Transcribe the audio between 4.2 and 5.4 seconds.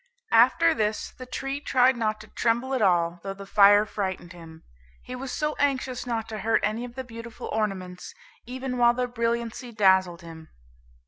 him; he was